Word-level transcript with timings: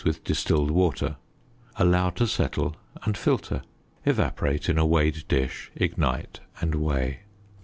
with 0.03 0.23
distilled 0.23 0.71
water; 0.71 1.15
allow 1.75 2.09
to 2.09 2.25
settle, 2.25 2.75
and 3.03 3.15
filter. 3.15 3.61
Evaporate 4.03 4.67
in 4.67 4.79
a 4.79 4.83
weighed 4.83 5.23
dish, 5.27 5.69
ignite, 5.75 6.39
and 6.59 6.73
weigh. 6.73 7.19